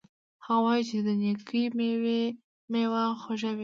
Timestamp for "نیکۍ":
1.21-1.63